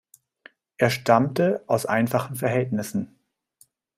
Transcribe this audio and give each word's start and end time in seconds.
Er 0.77 0.89
stammte 0.89 1.63
aus 1.67 1.85
einfachen 1.85 2.35
Verhältnissen. 2.35 3.19